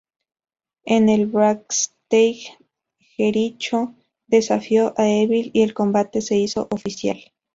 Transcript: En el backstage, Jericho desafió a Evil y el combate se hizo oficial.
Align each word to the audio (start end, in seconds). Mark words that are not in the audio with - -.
En 0.85 1.09
el 1.09 1.27
backstage, 1.27 2.57
Jericho 2.97 3.93
desafió 4.25 4.95
a 4.97 5.07
Evil 5.07 5.51
y 5.53 5.61
el 5.61 5.75
combate 5.75 6.21
se 6.21 6.37
hizo 6.37 6.67
oficial. 6.71 7.19